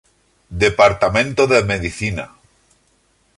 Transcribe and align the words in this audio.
Departamento 0.63 1.45
de 1.51 1.61
Medicina. 1.73 2.25